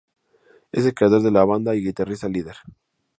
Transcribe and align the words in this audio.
Es 0.71 0.83
el 0.83 0.95
creador 0.95 1.21
de 1.21 1.29
la 1.29 1.45
banda 1.45 1.75
y 1.75 1.83
guitarrista 1.83 2.27
líder. 2.27 2.55